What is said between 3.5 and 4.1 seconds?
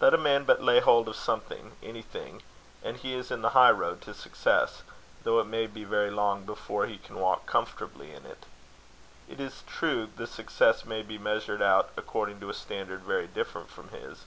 high road